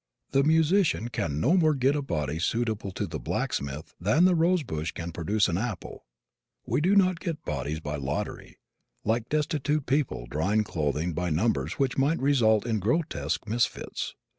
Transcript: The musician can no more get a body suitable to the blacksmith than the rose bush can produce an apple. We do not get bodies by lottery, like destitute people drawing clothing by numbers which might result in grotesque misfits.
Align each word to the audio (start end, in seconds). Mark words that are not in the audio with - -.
The 0.31 0.41
musician 0.43 1.09
can 1.09 1.39
no 1.39 1.55
more 1.55 1.75
get 1.75 1.95
a 1.95 2.01
body 2.01 2.39
suitable 2.39 2.89
to 2.93 3.05
the 3.05 3.19
blacksmith 3.19 3.93
than 4.01 4.25
the 4.25 4.33
rose 4.33 4.63
bush 4.63 4.91
can 4.91 5.11
produce 5.11 5.47
an 5.47 5.59
apple. 5.59 6.05
We 6.65 6.81
do 6.81 6.95
not 6.95 7.19
get 7.19 7.45
bodies 7.45 7.81
by 7.81 7.97
lottery, 7.97 8.57
like 9.05 9.29
destitute 9.29 9.85
people 9.85 10.25
drawing 10.25 10.63
clothing 10.63 11.13
by 11.13 11.29
numbers 11.29 11.73
which 11.73 11.99
might 11.99 12.19
result 12.19 12.65
in 12.65 12.79
grotesque 12.79 13.47
misfits. 13.47 14.15